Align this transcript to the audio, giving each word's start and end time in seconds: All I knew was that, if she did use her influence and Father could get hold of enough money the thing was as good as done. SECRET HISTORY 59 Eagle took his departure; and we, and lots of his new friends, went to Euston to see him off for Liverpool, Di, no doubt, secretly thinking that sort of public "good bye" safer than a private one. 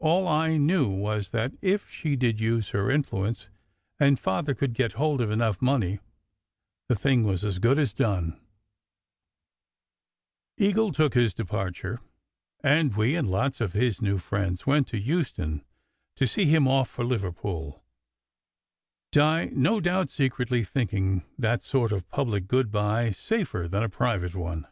All 0.00 0.26
I 0.26 0.56
knew 0.56 0.88
was 0.88 1.30
that, 1.30 1.52
if 1.62 1.88
she 1.88 2.16
did 2.16 2.40
use 2.40 2.70
her 2.70 2.90
influence 2.90 3.50
and 4.00 4.18
Father 4.18 4.52
could 4.52 4.74
get 4.74 4.94
hold 4.94 5.20
of 5.20 5.30
enough 5.30 5.62
money 5.62 6.00
the 6.88 6.96
thing 6.96 7.22
was 7.22 7.44
as 7.44 7.60
good 7.60 7.78
as 7.78 7.94
done. 7.94 8.30
SECRET 10.58 10.58
HISTORY 10.58 10.66
59 10.66 10.70
Eagle 10.70 10.90
took 10.90 11.14
his 11.14 11.34
departure; 11.34 12.00
and 12.64 12.96
we, 12.96 13.14
and 13.14 13.30
lots 13.30 13.60
of 13.60 13.72
his 13.72 14.02
new 14.02 14.18
friends, 14.18 14.66
went 14.66 14.88
to 14.88 14.98
Euston 14.98 15.62
to 16.16 16.26
see 16.26 16.46
him 16.46 16.66
off 16.66 16.90
for 16.90 17.04
Liverpool, 17.04 17.80
Di, 19.12 19.50
no 19.52 19.78
doubt, 19.80 20.10
secretly 20.10 20.64
thinking 20.64 21.22
that 21.38 21.62
sort 21.62 21.92
of 21.92 22.08
public 22.10 22.48
"good 22.48 22.72
bye" 22.72 23.12
safer 23.12 23.68
than 23.68 23.84
a 23.84 23.88
private 23.88 24.34
one. 24.34 24.66